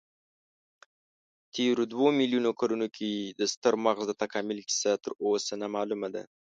[1.53, 3.09] تېرو دوو میلیونو کلونو کې
[3.39, 6.23] د ستر مغز د تکامل کیسه تراوسه نامعلومه ده.